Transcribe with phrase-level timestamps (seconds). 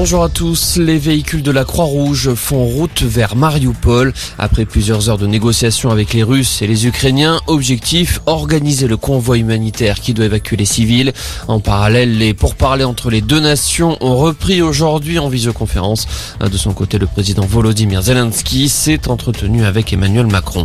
[0.00, 0.76] Bonjour à tous.
[0.76, 4.14] Les véhicules de la Croix-Rouge font route vers Mariupol.
[4.38, 9.38] Après plusieurs heures de négociations avec les Russes et les Ukrainiens, objectif, organiser le convoi
[9.38, 11.12] humanitaire qui doit évacuer les civils.
[11.48, 16.06] En parallèle, les pourparlers entre les deux nations ont repris aujourd'hui en visioconférence.
[16.40, 20.64] De son côté, le président Volodymyr Zelensky s'est entretenu avec Emmanuel Macron.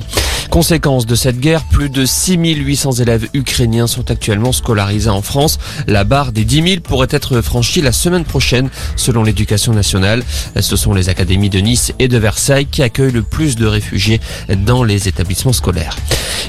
[0.49, 5.57] Conséquence de cette guerre, plus de 6800 élèves ukrainiens sont actuellement scolarisés en France.
[5.87, 10.23] La barre des 10 000 pourrait être franchie la semaine prochaine selon l'éducation nationale.
[10.59, 14.21] Ce sont les académies de Nice et de Versailles qui accueillent le plus de réfugiés
[14.65, 15.95] dans les établissements scolaires.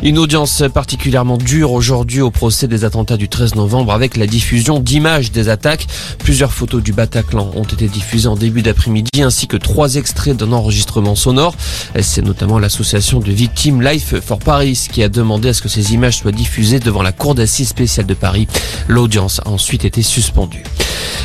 [0.02, 4.80] Une audience particulièrement dure aujourd'hui au procès des attentats du 13 novembre avec la diffusion
[4.80, 5.86] d'images des attaques.
[6.18, 10.52] Plusieurs photos du Bataclan ont été diffusées en début d'après-midi ainsi que trois extraits d'un
[10.52, 11.54] enregistrement sonore.
[12.00, 15.94] C'est notamment l'association de victimes Life for Paris qui a demandé à ce que ces
[15.94, 18.48] images soient diffusées devant la cour d'assises spéciale de Paris.
[18.88, 20.64] L'audience a ensuite été suspendue.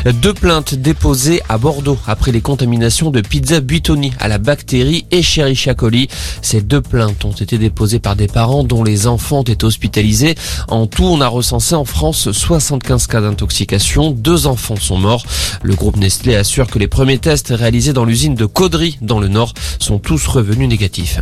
[0.06, 5.74] Deux plaintes déposées à Bordeaux après les contaminations de pizza Buitoni à la bactérie Escherichia
[5.74, 6.08] coli.
[6.42, 10.36] Ces deux plaintes ont été déposées par des parents dont les enfants étaient hospitalisés.
[10.70, 14.12] En tout, on a recensé en France 75 cas d'intoxication.
[14.12, 15.26] Deux enfants sont morts.
[15.64, 19.28] Le groupe Nestlé assure que les premiers tests réalisés dans l'usine de Caudry dans le
[19.28, 21.20] Nord sont tous revenus négatifs.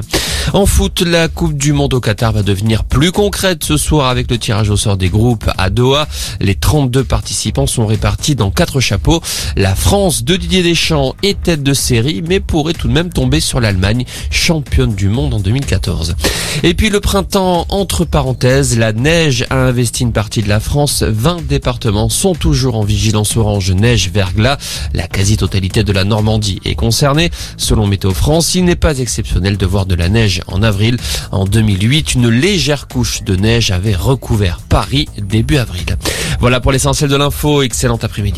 [0.53, 4.30] En foot, la Coupe du Monde au Qatar va devenir plus concrète ce soir avec
[4.31, 6.07] le tirage au sort des groupes à Doha.
[6.39, 9.21] Les 32 participants sont répartis dans quatre chapeaux.
[9.55, 13.39] La France de Didier Deschamps est tête de série, mais pourrait tout de même tomber
[13.39, 16.15] sur l'Allemagne, championne du monde en 2014.
[16.63, 21.03] Et puis le printemps, entre parenthèses, la neige a investi une partie de la France.
[21.03, 24.57] 20 départements sont toujours en vigilance orange neige verglas.
[24.93, 27.31] La quasi-totalité de la Normandie est concernée.
[27.57, 30.97] Selon Météo France, il n'est pas exceptionnel de voir de la neige en avril.
[31.31, 35.85] En 2008, une légère couche de neige avait recouvert Paris début avril.
[36.39, 37.61] Voilà pour l'essentiel de l'info.
[37.61, 38.35] Excellent après-midi.